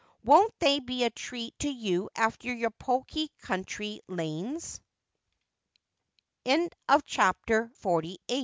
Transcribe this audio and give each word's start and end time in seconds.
Won't 0.23 0.55
they 0.57 0.79
be 0.79 1.03
a 1.03 1.11
treat 1.11 1.59
to 1.59 1.69
you 1.69 2.09
after 2.15 2.51
your 2.51 2.71
poky 2.71 3.27
country 3.41 4.01
lanes 4.07 4.81
J' 6.43 6.67
CHAPTER 7.05 7.71
XLIX. 7.83 8.17